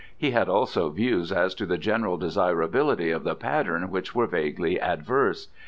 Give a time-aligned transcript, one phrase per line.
[0.17, 4.79] He had also views as to the general desirability of the pattern which were vaguely
[4.81, 5.49] adverse.